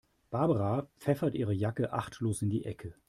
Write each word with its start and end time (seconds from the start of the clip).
Barbara 0.31 0.89
pfeffert 0.97 1.35
ihre 1.35 1.53
Jacke 1.53 1.93
achtlos 1.93 2.41
in 2.41 2.49
die 2.49 2.65
Ecke. 2.65 2.95